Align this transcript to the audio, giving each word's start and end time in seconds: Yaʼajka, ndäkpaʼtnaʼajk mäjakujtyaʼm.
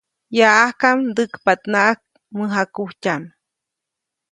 Yaʼajka, 0.37 0.87
ndäkpaʼtnaʼajk 1.09 1.99
mäjakujtyaʼm. 2.35 3.23